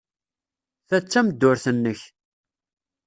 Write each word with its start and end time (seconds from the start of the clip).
Ta 0.87 0.97
d 0.99 1.05
tameddurt-nnek. 1.05 2.01